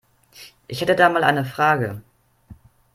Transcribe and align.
Ich 0.67 0.81
hätte 0.81 0.95
da 0.95 1.09
mal 1.09 1.23
eine 1.23 1.45
Frage. 1.45 2.01